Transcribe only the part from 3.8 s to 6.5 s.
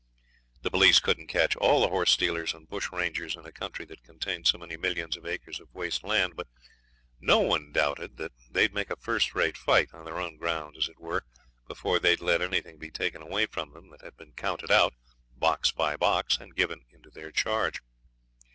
that contained so many millions of acres of waste land; but